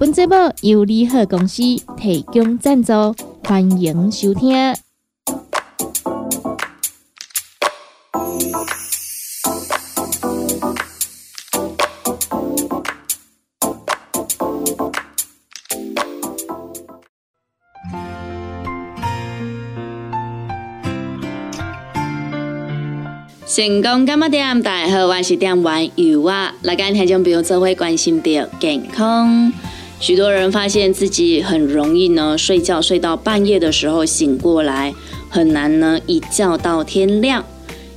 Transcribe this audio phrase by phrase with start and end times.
[0.00, 1.60] 本节目由利和公司
[1.96, 2.92] 提供赞助，
[3.42, 4.54] 欢迎收听。
[23.48, 24.62] 成功干嘛点？
[24.62, 26.54] 大家好，我是点玩油啊！
[26.62, 29.52] 来跟听众朋友做会关心的健康。
[30.00, 34.94] 许多人发现自己很容易呢，睡觉睡到半夜的时候醒过来，
[35.28, 37.44] 很难呢一觉到天亮，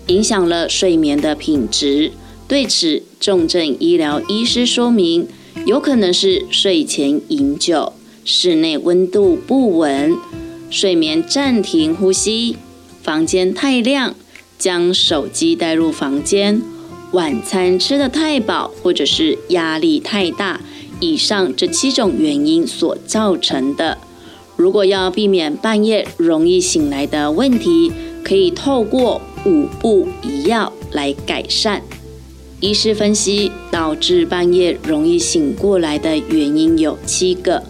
[0.07, 2.11] 影响了睡眠的品质。
[2.47, 5.27] 对此，重症医疗医师说明，
[5.65, 7.93] 有可能是睡前饮酒、
[8.25, 10.17] 室内温度不稳、
[10.71, 12.57] 睡眠暂停呼吸、
[13.03, 14.15] 房间太亮、
[14.57, 16.61] 将手机带入房间、
[17.11, 20.59] 晚餐吃得太饱，或者是压力太大。
[21.01, 23.97] 以上这七种原因所造成的，
[24.55, 27.91] 如果要避免半夜容易醒来的问题，
[28.23, 31.81] 可以透过五步一要来改善。
[32.59, 37.63] 医师分析，导致半夜容易醒过来的原因有七个。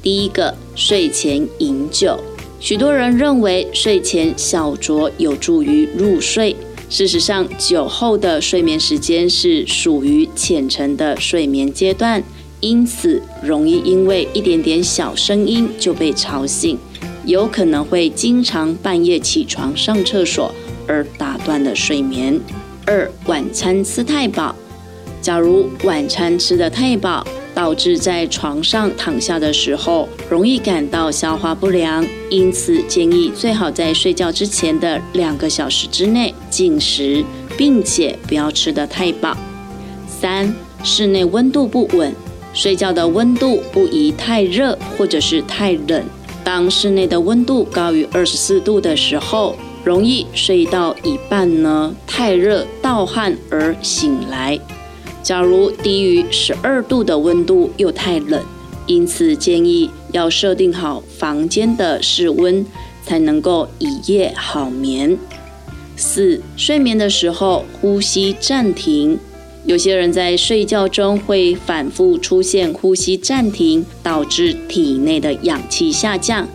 [0.00, 2.20] 第一个，睡前饮酒。
[2.60, 6.54] 许多人认为睡前小酌有助于入睡，
[6.88, 12.22] 事实上，酒后的睡眠时间是属于浅层的睡眠阶段。
[12.60, 16.78] 因此，容易因为一点点小声音就被吵醒，
[17.24, 20.54] 有可能会经常半夜起床上厕所
[20.86, 22.38] 而打断了睡眠。
[22.84, 24.54] 二、晚餐吃太饱。
[25.22, 37.22] 假如晚餐吃得太饱，导致在床上躺下的时候容易感到消化不良，因此建议最好在睡觉之前的两个小时之内进食，
[37.56, 39.36] 并且不要吃得太饱。
[40.08, 42.14] 三、室内温度不稳。
[42.52, 46.04] 睡觉的温度不宜太热或者是太冷。
[46.42, 54.58] 当室内的温度高于二十四度的时候，容易睡到一半呢太热盗汗而醒来。
[55.22, 58.42] 假如低于十二度的温度又太冷，
[58.86, 62.64] 因此建议要设定好房间的室温，
[63.04, 65.16] 才能够一夜好眠。
[65.94, 69.18] 四、睡眠的时候呼吸暂停。
[69.66, 76.48] 有些人在睡觉中会反复出现呼吸暂停，导致体内的氧气下降，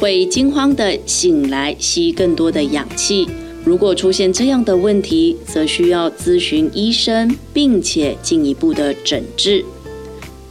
[0.00, 3.28] 会惊慌的醒来吸更多的氧气。
[3.62, 9.64] 如果出现这样的问题，则需要咨询医生，并且进一步的诊治。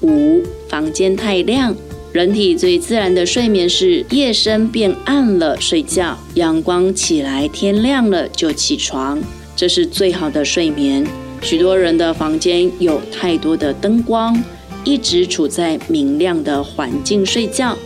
[0.02, 1.76] 五、房间太亮，
[2.12, 9.20] 人体最自然的睡眠是夜深变暗了睡觉，阳光起来天亮了就起床，
[9.56, 11.08] 这是最好的睡眠。
[11.41, 14.41] 许多人的房间有太多的灯光，
[14.84, 17.78] 一直处在明亮的环境睡觉，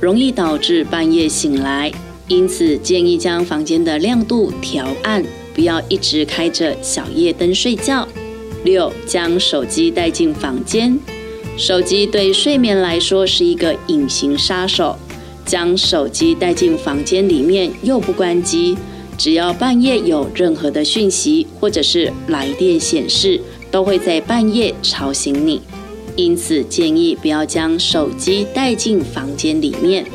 [0.00, 1.90] 容易导致半夜醒来。
[2.28, 5.24] 因此，建议将房间的亮度调暗，
[5.54, 8.06] 不要一直开着小夜灯睡觉。
[8.64, 10.98] 六，将手机带进房间。
[11.56, 14.96] 手机对睡眠来说是一个隐形杀手，
[15.44, 18.76] 将手机带进房间里面又不关机。
[19.18, 25.60] 只要半夜有任何的讯息或者是来电显示，都会在半夜吵醒你。
[26.14, 30.06] 因此建议不要将手机带进房间里面。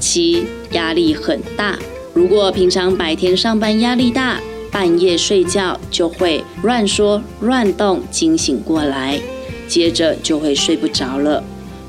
[0.00, 1.78] 七，压力很大。
[2.14, 9.20] 如果平常白天上班压力大，半夜睡觉就会乱说乱动，惊醒过来，
[9.68, 11.44] 接着就会睡不着了。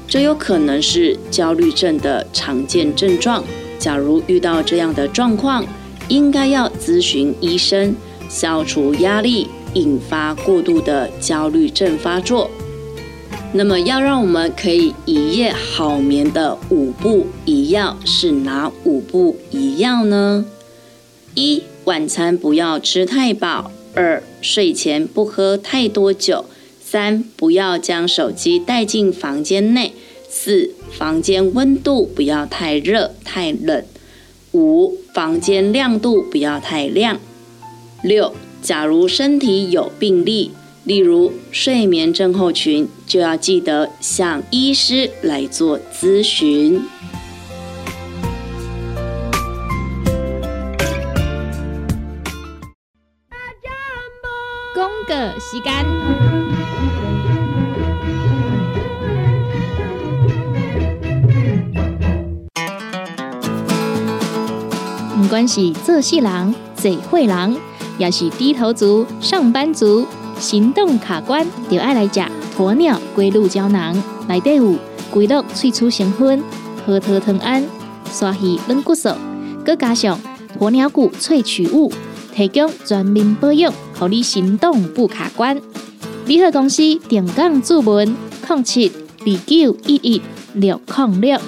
[0.07, 3.43] 这有可能是焦虑症的常见症状。
[3.79, 5.65] 假如遇到这样的状况，
[6.09, 7.95] 应该要咨询医生，
[8.29, 12.49] 消除压力引发过度的焦虑症发作。
[13.53, 20.45] 那么，要让我们可以一夜好眠的五步一要是哪五步一要呢？
[21.35, 26.45] 一、晚餐不要吃太饱；二、睡前不喝太多酒；
[26.83, 29.91] 三、不要将手机带进房间内；
[30.27, 33.85] 四、房间温度不要太热太冷。
[34.53, 37.19] 五、房间亮度不要太亮。
[38.01, 38.33] 六，
[38.63, 40.51] 假如身体有病例，
[40.85, 46.81] 例如睡眠症候群，就要记得向医师来做咨询。
[54.73, 56.02] 功个吸干。
[65.47, 67.57] 是做事人、嘴会人，
[67.97, 70.05] 也是低头族、上班族，
[70.39, 72.21] 行动卡关，就爱来吃
[72.57, 73.95] 鸵鸟龟鹿胶囊。
[74.27, 74.75] 内底有
[75.11, 76.43] 龟鹿萃取成分，
[76.85, 77.63] 核桃藤胺、
[78.11, 79.09] 刷鱼软骨素，
[79.65, 80.19] 佮加上
[80.59, 81.91] 鸵鸟骨萃取物，
[82.33, 85.59] 提供全面保养，让你行动不卡关。
[86.25, 88.15] 联合公司定岗注文：
[88.47, 88.91] 零七
[89.21, 90.21] 二九一一
[90.53, 91.39] 六零六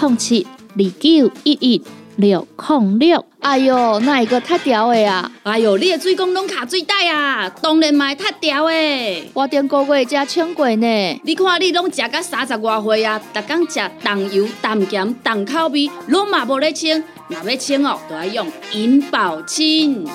[0.00, 0.46] 零七
[0.76, 1.82] 二九一一。
[2.16, 5.30] 六控六，哎哟，那一个太屌的啊！
[5.42, 9.30] 哎哟，你的水工拢卡最大啊，当然卖太屌的。
[9.32, 11.20] 我顶个月才称过呢。
[11.24, 17.02] 你看你拢食到三十外岁啊，逐天食重油、重咸、重口味，拢嘛无咧称。
[17.28, 20.06] 若要称哦，都要用银保清。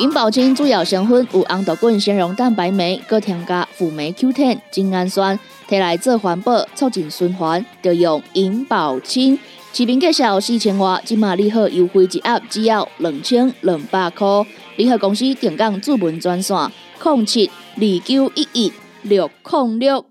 [0.00, 5.38] 银保清主要成分有红豆根、纤溶蛋白酶，搁添加辅酶 Q10、精氨酸，
[5.68, 9.38] 摕来做环保、促进循环，就用银保清。
[9.76, 14.24] 市面介绍四千瓦，今马利好优惠一盒只要两千两百块。
[14.76, 16.56] 利好公司定岗主文专线：
[17.02, 18.72] 零七二九一一
[19.02, 20.06] 六零六。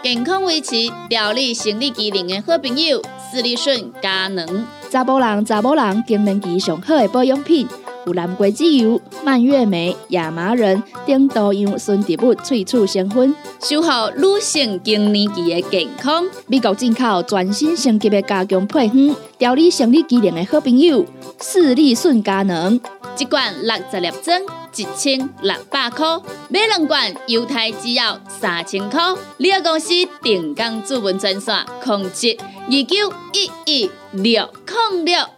[0.00, 0.76] 健康维持、
[1.08, 3.02] 调理生理机能的好朋友，
[3.32, 4.64] 斯利顺佳能。
[4.88, 7.66] 查甫人、查某人更年期上好的保养品。
[8.08, 16.24] 有蓝桂枝油、蔓越莓、亚麻仁等多样纯植物萃取成分，守护女性更年期的健康。
[16.46, 21.04] 美国进口全新升级的加强配方，调理生理机能的好朋友——
[21.42, 22.80] 视力顺佳能，
[23.18, 24.40] 一罐六十粒装，
[24.74, 26.18] 一千六百块；
[26.48, 29.02] 买两罐，犹太只要三千块。
[29.36, 34.48] 你个公司定岗主文专线：控制二九一一六
[34.92, 35.37] 零六。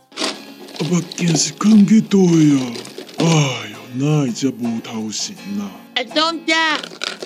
[0.80, 0.88] 啊！
[0.88, 2.24] 目镜是放去倒啊！
[3.18, 3.24] 哎
[3.70, 5.70] 呦，哪会只无头神啊？
[5.94, 6.78] 哎，东家！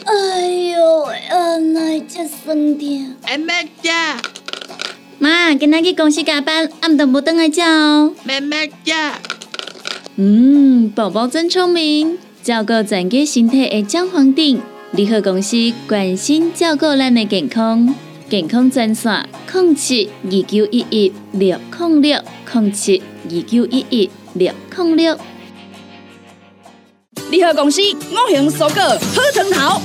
[0.04, 3.14] 哎呦，啊，哪会只酸痛？
[3.22, 3.90] 哎，妹姐！
[5.20, 8.12] 妈，今仔去公司加班，暗顿无等来叫哦。
[8.24, 8.92] 妹妹姐！
[10.16, 14.60] 嗯，宝宝真聪明，照顾整个身体的姜黄顶。
[14.90, 17.94] 联合公司关心照顾咱的健康，
[18.28, 22.20] 健康专线：零七二九一一六零六
[22.52, 23.02] 零七。
[23.30, 25.18] 二九一一六零六，
[27.30, 29.80] 联合公司五行蔬果好汤头，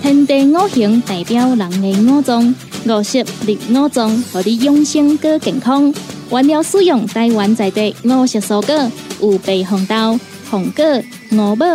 [0.00, 2.54] 天地五行代表人的五脏，
[2.86, 5.92] 五色绿五脏，让你养生更健康。
[6.30, 10.84] 原料使用台湾在地五色蔬果，有白红豆、红果、
[11.32, 11.66] 五宝、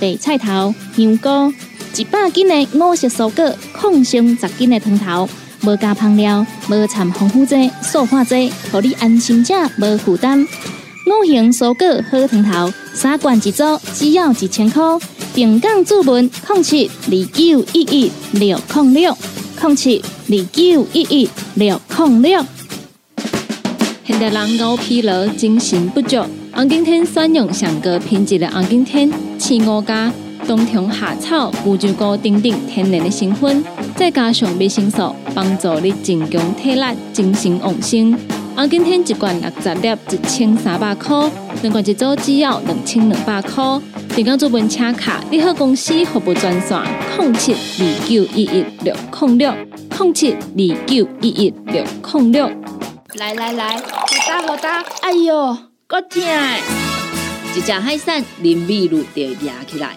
[0.00, 1.54] 白菜头、香菇，
[1.96, 5.28] 一百斤的五色蔬果，抗性十斤的汤头，
[5.66, 10.46] 无加香料，无掺防腐剂、塑化剂，让你安心吃，无负担。
[11.06, 13.62] 五行蔬果好汤头，三罐一组，
[13.92, 14.82] 只要一千块。
[15.34, 19.18] 平港注文：控七二九一一六零六
[19.60, 22.44] 控七二九一一六零六。
[24.06, 30.12] 现代人熬疲劳、精神不足，红景天选用上个品质的红景天，青五加
[30.46, 33.64] 冬虫夏草、乌鸡菇等等天然的成分，
[33.96, 38.12] 再加上维生素，帮助你增强体力、精神旺盛。
[38.54, 41.28] 啊，今天一罐六十粒，一千三百块；
[41.62, 43.80] 两罐一组，只要两千两百块。
[44.14, 46.80] 订购做本车卡，你好公司服务专线：
[47.18, 49.52] 零七二九一一六零六
[49.98, 52.48] 零七二九一一六零六。
[53.16, 53.82] 来来来，好
[54.28, 54.84] 打好打！
[55.00, 55.56] 哎呦，
[55.88, 56.22] 够痛！
[57.56, 59.96] 一只海扇淋米露就压起来，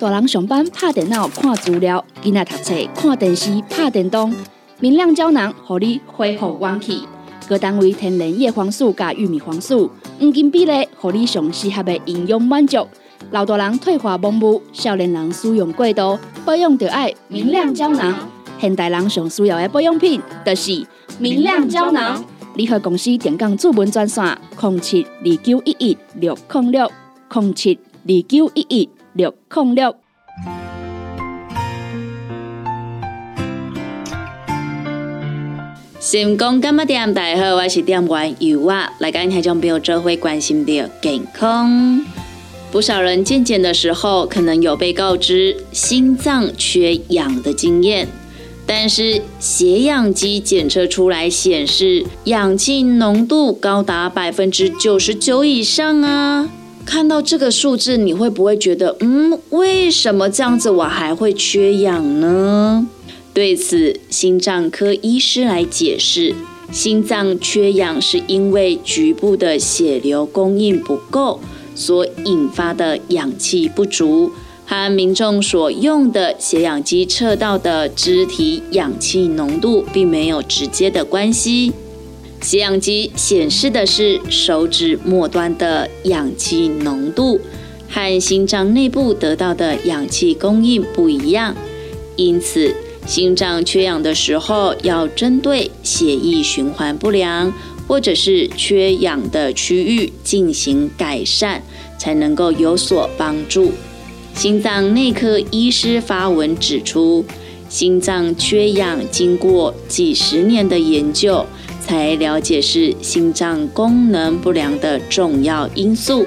[0.00, 4.34] 大人上班拍电脑看资料，囡仔读册看电视拍电动，
[4.78, 7.02] 明亮胶囊，互你恢复元气。
[7.46, 12.88] 各单位天然叶黄素加玉米黄素，黄金比例，互你上适合的营养满足。
[13.30, 18.26] 老大人退化盲目，少年人使用过度，保养就要明亮胶囊。
[18.58, 20.82] 现代人上需要的保养品，就是
[21.18, 22.24] 明亮胶囊。
[22.54, 24.24] 联合公司电讲主文专线：
[24.62, 26.90] 零七二九一一六零六
[27.34, 27.78] 零七
[28.08, 28.88] 二九一一
[29.20, 29.94] 六零六。
[36.00, 37.12] 成功干嘛店？
[37.12, 38.90] 大家好，我是店员尤啊。
[38.98, 42.02] 来跟听众朋友这会关心的健康。
[42.72, 48.08] 不少人健检的时候，可能有被告知心脏缺氧的经验。
[48.66, 56.48] 但是血氧机检测出来显示氧气浓度高达百分之九十九以上啊！
[56.84, 62.86] 看到这个数字，你会不会觉得，嗯，为什么这样子我还会缺氧呢？
[63.32, 66.34] 对此，心脏科医师来解释，
[66.72, 71.40] 心脏缺氧是因为局部的血流供应不够
[71.74, 74.32] 所引发的氧气不足。
[74.66, 81.72] 和民众所用的血氧机测到的肢体氧气浓度并没有直接的关系。
[82.42, 87.38] 血氧机显示的是手指末端的氧气浓度，
[87.88, 91.54] 和心脏内部得到的氧气供应不一样。
[92.16, 92.74] 因此，
[93.06, 97.52] 心脏缺氧的时候，要针对血液循环不良
[97.86, 101.62] 或者是缺氧的区域进行改善，
[101.98, 103.72] 才能够有所帮助。
[104.34, 107.24] 心脏内科医师发文指出，
[107.68, 111.44] 心脏缺氧经过几十年的研究，
[111.80, 116.26] 才了解是心脏功能不良的重要因素，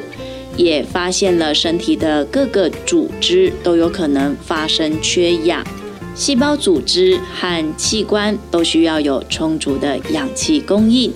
[0.57, 5.63] 也发现了身体的各个组织都有可能发生缺氧，
[6.15, 11.13] 细胞组织和器官都需要有充足的氧气供应，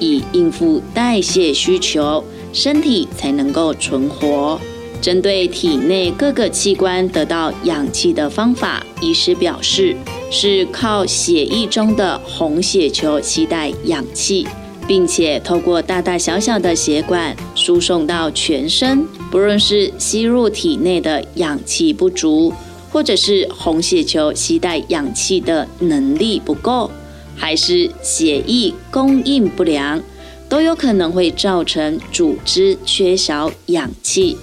[0.00, 4.60] 以应付代谢需求，身体才能够存活。
[5.04, 9.94] 针对体内各个器官得到氧气的方法，医师表示
[10.30, 14.46] 是靠血液中的红血球携带氧气，
[14.88, 19.06] 并且透过大大小小的血管输送到全身。
[19.30, 22.50] 不论是吸入体内的氧气不足，
[22.90, 26.90] 或者是红血球携带氧气的能力不够，
[27.36, 30.02] 还是血液供应不良，
[30.48, 34.38] 都有可能会造成组织缺少氧气。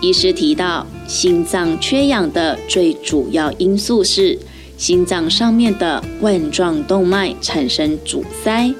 [0.00, 4.38] 医师提到，心脏缺氧的最主要因素是
[4.76, 8.72] 心脏上面的冠状动脉产生阻塞，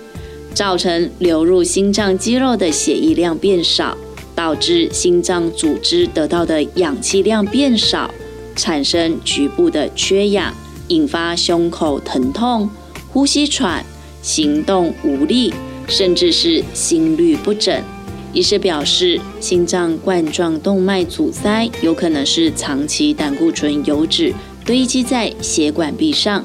[0.55, 3.97] 造成流入心脏肌肉的血液量变少，
[4.35, 8.11] 导致心脏组织得到的氧气量变少，
[8.57, 10.55] 产生局部的缺氧，
[10.89, 12.71] 引发胸口疼痛、
[13.13, 13.85] 呼吸喘、
[14.23, 15.53] 行动无力，
[15.87, 17.83] 甚至是心律不整。
[18.33, 24.33] 医师表示，心脏冠状动脉阻塞有可能是长期胆固醇油脂
[24.65, 26.45] 堆积在血管壁上，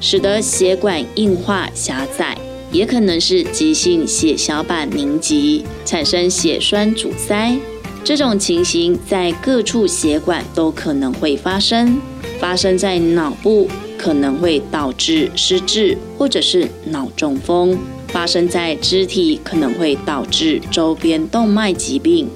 [0.00, 2.36] 使得血管硬化狭窄；
[2.70, 7.56] 也可能是急性血小板凝集，产生血栓阻塞。
[8.04, 11.98] 这种情形在各处血管都可能会发生，
[12.38, 13.66] 发生在脑部
[13.96, 17.78] 可能会导致失智或者是脑中风。
[18.14, 22.28] 发生在肢体可能会导致周边动脉疾病，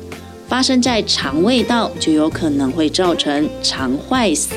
[0.48, 4.56] 发生在肠胃道就有可能会造成肠坏死。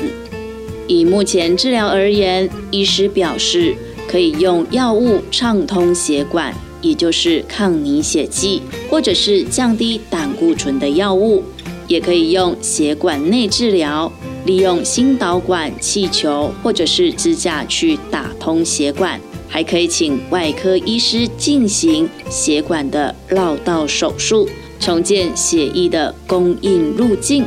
[0.88, 3.72] 以目前治疗而言，医师表示
[4.08, 8.60] 可以用药物畅通血管，也就是抗凝血剂，
[8.90, 11.44] 或者是降低胆固醇的药物，
[11.86, 14.10] 也可以用血管内治疗，
[14.44, 19.20] 利用心导管、气球或者是支架去打通血管。
[19.52, 24.48] 还可以请外科医师进行血管的绕道手术，
[24.80, 27.44] 重建血液的供应路径。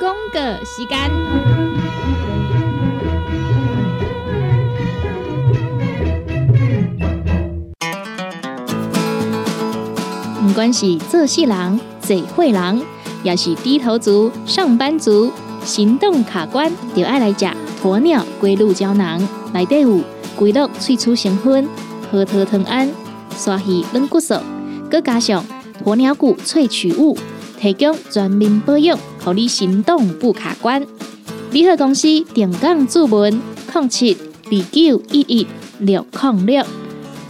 [0.00, 1.10] 公个时间，
[10.40, 12.82] 不管是做事人、做会人。
[13.22, 15.32] 要是低头族、上班族、
[15.64, 17.46] 行动卡关，就爱来吃
[17.82, 19.20] 鸵鸟龟鹿胶囊。
[19.52, 20.00] 内底有
[20.36, 21.68] 龟鹿萃取成分，
[22.10, 22.88] 核桃藤胺、
[23.36, 24.34] 刷鱼软骨素，
[24.90, 25.44] 佮加上
[25.84, 27.16] 鸵鸟骨萃取物，
[27.60, 30.84] 提供全面保养，让你行动不卡关。
[31.50, 33.40] 联合公司定岗注文：
[33.74, 35.46] 零七二九一一
[35.78, 36.64] 六零六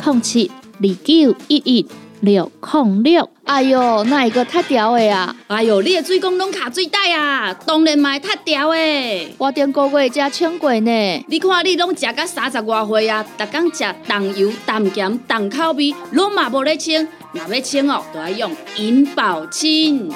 [0.05, 1.87] 零七二九一一
[2.21, 3.29] 六零六。
[3.53, 5.37] 哎哟，那一个太屌的啊！
[5.47, 9.35] 哎哟，你的水工拢卡水袋啊，当然嘛太屌的。
[9.37, 11.25] 我顶个月才称过呢。
[11.29, 17.07] 你看你拢食到三十外岁啊，逐工食重油、重咸、重口味，拢嘛无咧称。
[17.33, 20.11] 若要称哦，都要用银保清。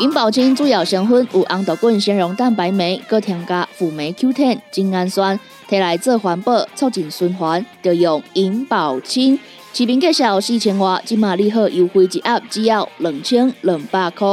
[0.00, 5.38] 银保清主要成分有红豆根、纤溶蛋白酶，搁添加辅酶 Q10、精氨酸，
[5.68, 9.38] 摕来做环保、促进循环，就用银保清。
[9.78, 14.26] 视频介绍四千瓦，今马联合优惠一盒只要两千两百块。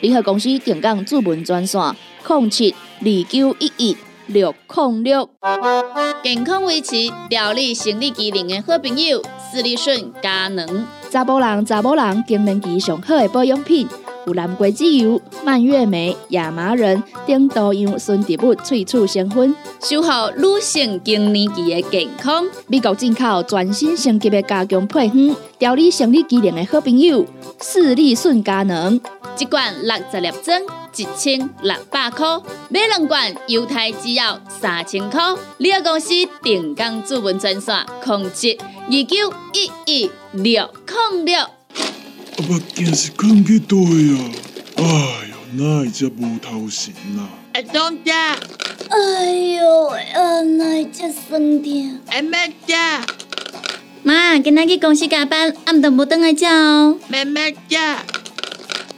[0.00, 1.82] 联合公司定岗主文专线：
[2.24, 3.96] 零七二九一一
[4.28, 5.28] 六零六。
[6.22, 6.94] 健康维持、
[7.28, 10.86] 调理生理机能的好朋友——斯利顺佳能。
[11.10, 13.88] 查甫人、查某人经年期上好的保养品。
[14.26, 22.44] 有蓝桂枝油、蔓越莓、亚麻仁等多样纯植物萃取成分，守护女性更年期的健康。
[22.66, 27.24] 美国进口全新升级的加强配方，调理生理机能的好朋友——
[27.60, 29.00] 视力顺佳能。
[29.38, 30.60] 一罐六十粒装，
[30.94, 32.38] 一千六百块；
[32.68, 35.20] 买两罐，犹太只要三千块。
[35.58, 36.10] 你个公司
[36.42, 37.74] 定岗主文专线：
[38.04, 40.68] 控制二九一一六
[41.12, 41.38] 零六。
[42.38, 43.84] 阿目镜是看去倒啊！
[44.76, 44.82] 哎
[45.28, 47.28] 呦，哪会遮无头神啊？
[47.52, 48.34] 阿东家，
[48.88, 51.98] 哎呦，啊，哪遮酸痛？
[52.06, 53.04] 阿妹家，
[54.02, 56.96] 妈，今仔去公司加班，暗顿无转来食哦。
[57.08, 58.02] 妹妹家，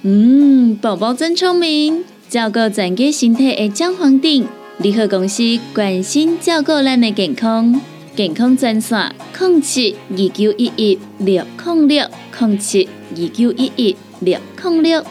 [0.03, 4.47] 嗯，宝宝真聪明，照顾全家身体的姜黄定。
[4.79, 7.81] 联合公司关心照顾咱的健康，
[8.17, 12.07] 健康专线：零七二九一一六零六
[12.39, 15.05] 零七二九一一六零六。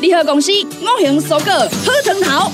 [0.00, 2.50] 联合公司五行蔬果好藤头，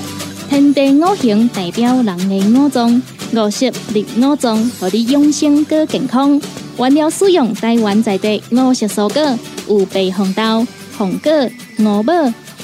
[0.47, 3.01] 天地五行代表人的五脏，
[3.33, 6.39] 五色绿五脏，互你养生更健康。
[6.77, 11.31] 原料使用台湾在地五色蔬果，有白红豆、红果、
[11.79, 12.13] 五宝、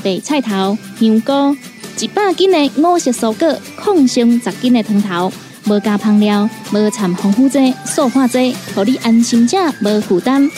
[0.03, 1.57] 白菜头、香菇，
[1.99, 5.31] 一百斤的五色蔬果，抗性十斤的汤头，
[5.67, 10.49] 无加香料，无掺防腐剂、塑化剂，互你安心吃，无负担。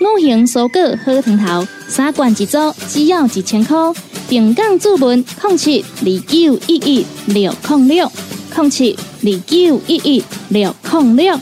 [0.00, 3.76] 五行蔬果好汤头，三罐一组，只要一千块。
[4.28, 8.10] 平港注文控七二九一一六零六
[8.54, 11.38] 控七二九一一六零六。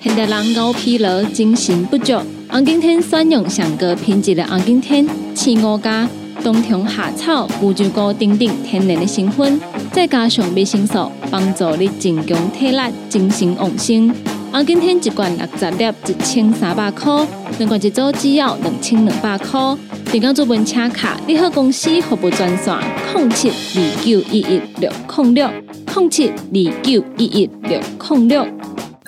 [0.00, 6.08] 现代人熬疲劳、精神不足，红景天选用上个品质的红景天青五加
[6.42, 9.60] 冬虫夏草、乌鸡菇等等天然的成分，
[9.94, 14.12] 再加上维生素，帮助你增强体力、精神旺盛。
[14.50, 17.24] 红景天一罐六十粒，一千三百块；
[17.58, 19.60] 两罐一组，只要两千两百块。
[20.10, 22.76] 点讲做本车卡，你好公司服务专线：
[23.14, 25.48] 零七二九一一六零六
[25.94, 27.80] 零七二九一一六
[28.10, 28.44] 零六。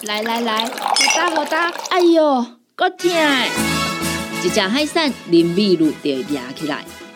[0.04, 0.70] 来来来，好
[1.16, 2.46] 打好打，哎哟，
[2.76, 3.10] 够痛！
[4.44, 6.84] 一只海扇淋雨露就压起来，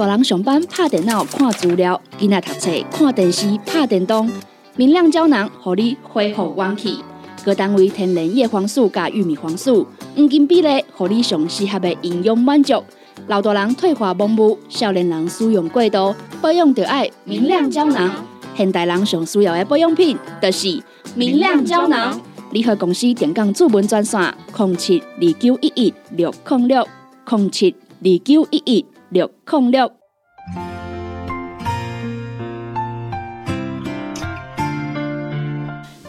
[0.00, 4.30] 大人上班拍电脑看资料，囡仔读册看电视拍电动，
[4.74, 7.00] 明亮胶囊互你恢复元气。
[7.44, 9.86] 各单位天然叶黄素加玉米黄素，
[10.16, 12.82] 黄金比例，互你上适合的营养满足。
[13.26, 18.10] 老大人退化盲目，少年人使用过度，保养就爱明亮胶囊。
[18.56, 20.82] 现代人上需要的保养品，就是
[21.14, 22.18] 明亮胶囊。
[22.52, 26.88] 联合公司电讲主文专线：零七二九一一六零六
[27.28, 29.90] 零七二九一一六零六。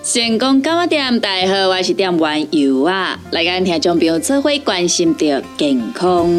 [0.03, 1.19] 成功干嘛店？
[1.19, 3.19] 大家好，我是店员游啊。
[3.31, 6.29] 来跟听众朋友做会关心的健康。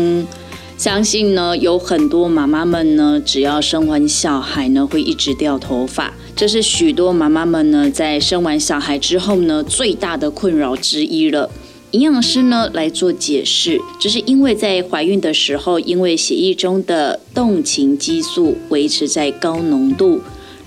[0.78, 6.12] 相信呢，有很多妈妈们呢，只要生完小孩呢，会一直掉头发。
[6.36, 11.50] 这是许多妈妈们呢，在生完小孩之后呢，最大的困扰之一了。
[11.92, 20.22] 营养师呢来做解释，这是因为在怀孕的时候，因为血液中的动情激素维持在高浓度，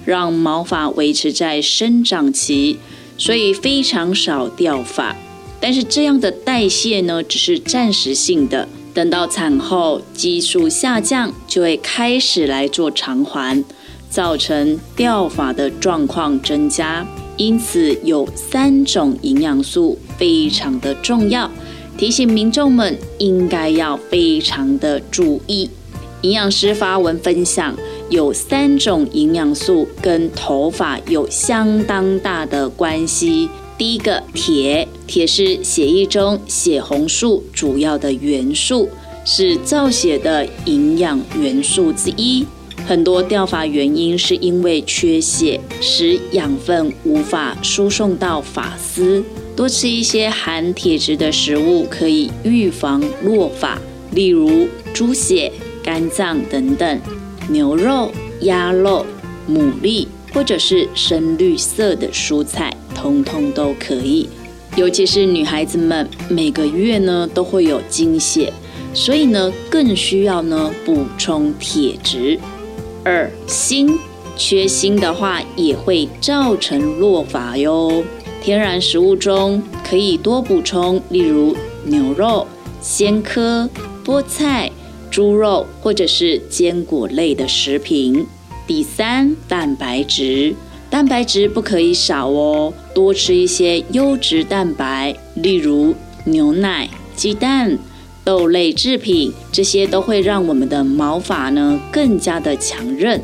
[0.05, 2.77] 让毛发维持在生长期，
[3.17, 5.15] 所以非常少掉发。
[5.59, 13.63] 但是这样的代谢呢，只是暂时性的，等到产后激素下降，就会开始来做偿还，
[14.11, 17.03] 造成掉发的状况增加。
[17.37, 21.49] 因此，有三种营养素非常的重要，
[21.97, 25.69] 提醒民众们应该要非常的注意。
[26.21, 27.75] 营养师发文分享，
[28.09, 33.47] 有三种营养素跟头发有相当大的关系。
[33.77, 38.89] 第一个，铁，铁是血液中血红素主要的元素，
[39.23, 42.45] 是造血的营养元素之一。
[42.87, 49.23] 很多掉发原因是因为缺血，使养分无法输送到发丝。
[49.55, 53.79] 多吃一些含铁质的食物，可以预防落发，
[54.11, 56.99] 例如猪血、肝脏等等，
[57.49, 59.05] 牛肉、鸭肉、
[59.49, 64.27] 牡蛎，或者是深绿色的蔬菜，通通都可以。
[64.75, 68.51] 尤其是女孩子们，每个月呢都会有经血，
[68.93, 72.37] 所以呢更需要呢补充铁质。
[73.05, 73.97] 二锌，
[74.35, 78.03] 缺锌的话也会造成落发哟。
[78.45, 82.45] 天然食物中可以多补充，例如牛肉、
[82.79, 83.67] 鲜科、
[84.05, 84.71] 菠菜、
[85.09, 88.27] 猪肉或者是坚果类的食品。
[88.67, 90.53] 第三，蛋白质，
[90.91, 97.79] 蛋白质不可以少哦，多吃一些优质蛋白，例如牛奶、鸡蛋。
[98.23, 103.21] 豆类制品，这些都会让我们的毛发呢更加的强韧。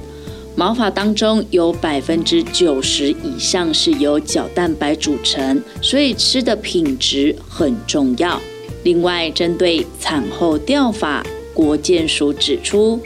[0.55, 8.39] 毛发当中有百分之九十以上是由角蛋白组成，所以吃的品质很重要。
[8.83, 12.99] 另外，针对产后掉发，国健署指出，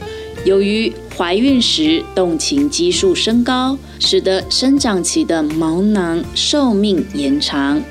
[0.44, 7.82] 由于怀孕时动情激素升高，使得生长期的毛囊寿命延长。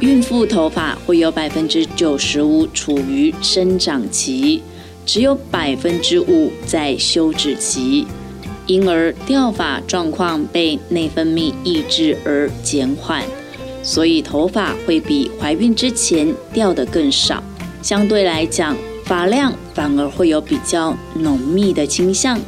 [0.00, 4.60] 孕妇头发会有百分之九十五处于生长期，
[5.06, 8.06] 只有百分之五在休止期，
[8.66, 13.22] 因而掉发状况被内分泌抑制而减缓，
[13.82, 17.42] 所以头发会比怀孕之前掉的更少。
[17.82, 22.38] 相对来讲，发量反而会有比较浓密的倾向。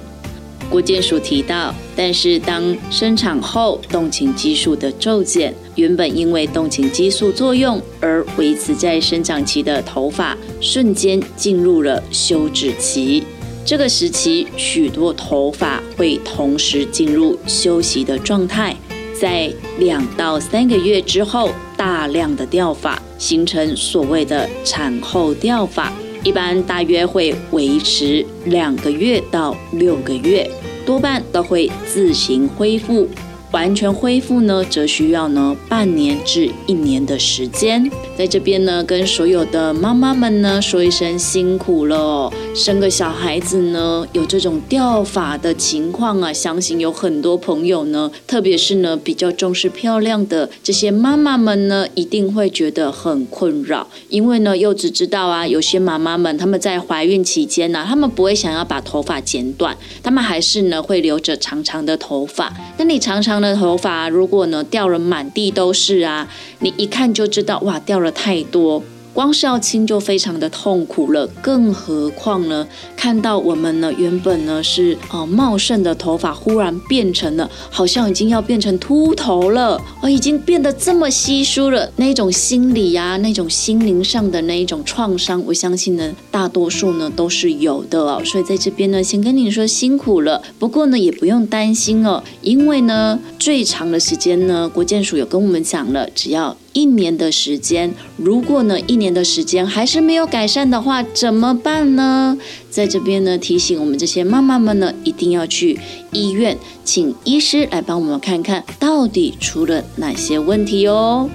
[0.68, 13.22] 郭建署提到，但是当生产后动情激素的骤减，原本因为动情激素作用而维持在生长期的头发，瞬间进入了休止期。
[13.68, 18.74] 这个时期，许多头发会同时进入休息的状态，
[19.20, 25.92] 在两到三个月之后，大量的掉发，形成所谓的产后掉发。
[26.24, 30.50] 一般大约会维持两个月到六个月，
[30.86, 33.06] 多半都会自行恢复。
[33.52, 37.90] 完全恢复呢，则需要呢半年至一年的时间。
[38.16, 42.30] 在这边呢，跟所有的妈妈们呢说一声辛苦了。
[42.54, 53.88] 生个小孩子呢，有这种掉发的情况啊，相信有很多朋友呢，特别是呢比较重视漂亮的这些妈妈们呢，一定会觉得很困扰。
[54.08, 62.52] 因为呢，柚子知道啊，有些妈妈们她们在怀孕期间呢，她们不会想要把头发剪短，她们还是呢会留着长长的头发。
[62.76, 66.28] 那你常常的头发如果呢掉了满地都是啊，
[66.60, 68.82] 你一看就知道哇，掉了太多。
[69.18, 72.64] 光是要清就非常的痛苦了，更何况呢？
[72.96, 88.22] 看到我们呢原本呢是啊茂盛的头发，忽然变成了好像已经要变成秃头了，啊已经变得这么稀疏了，那种心理呀，那种心灵上的那一种创伤，我相信呢大多数呢都是有的哦。
[88.24, 90.40] 所以在这边呢，先跟你说辛苦了。
[90.60, 96.56] 不过呢也不用担心哦，因为呢最长的时间呢，国建署有跟我们讲了，只要。
[96.78, 102.38] 一年的时间，如果呢一年的时间还是没有改善的话，怎么办呢？
[102.70, 105.76] 在这边呢提醒我们这些妈妈们呢，一定要去
[106.12, 111.28] 医院，请医师来帮我们看看到底出了哪些问题哦。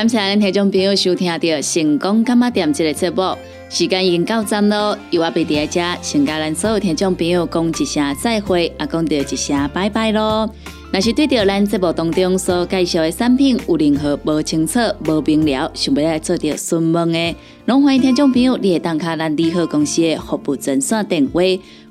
[0.00, 3.36] 感谢听众朋友收听到成功干妈店这个节目，
[3.68, 10.48] 时间已经到站咯，由我贝在这，先甲咱所有听众朋友讲一声再会，也讲到一声拜拜咯。
[10.90, 17.36] 若是对着咱节目当中所介绍的产品有任何无清楚、无明了，想要来做着询问的，
[17.66, 21.42] 拢欢迎听众朋友你会打卡咱利好公司的服务专线电话，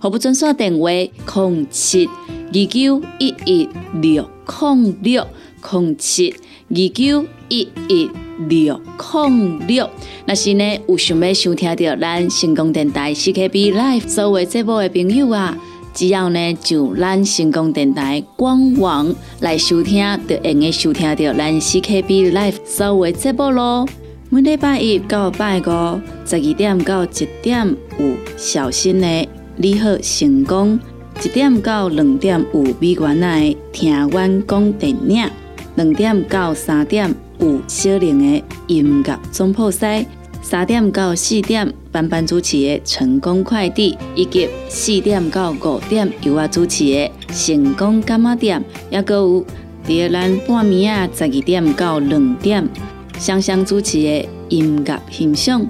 [0.01, 3.69] 服务专线电话：零七二九一一
[4.01, 5.27] 六零六
[5.71, 6.33] 零七
[6.69, 7.23] 二九。
[7.49, 8.09] 一一
[8.47, 9.89] 六零六，
[10.25, 15.57] 那是呢，有想要收听到咱成功电台 CKB Live 所有节目的朋友啊，
[15.93, 23.85] 只要呢就咱成功电台官网来收听，就用个收听到咱 CKB Live 所有节目咯。
[24.29, 30.79] 每礼拜一到拜五十二点到一点有小新的你好成功，
[31.25, 35.27] 一点到两点有美元的听阮讲电影，
[35.75, 37.13] 两点到三点。
[37.39, 40.05] 有小玲的音乐总铺塞，
[40.41, 49.45] 三点到四点班班主持的成功快递，以及四点到五点由我主持的成功干妈店，也个有
[49.85, 52.67] 第二咱半暝啊十二点到两点
[53.17, 55.65] 香香主持的音乐欣赏，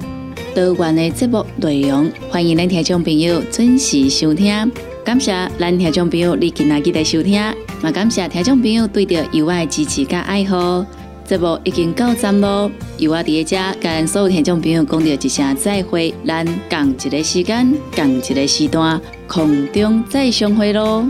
[0.56, 4.72] 多元的节目内容，欢迎咱听众朋友准时收听。
[5.06, 7.42] 感谢咱听众朋友你今仔日的收听，
[7.84, 10.86] 也感谢听众朋友对着有爱支持甲爱好。
[11.30, 21.06] 节目已经到站咯，由我伫遮跟所有听众朋友讲着一声再会，咱共一个时间，共一个时段，空中再相会咯。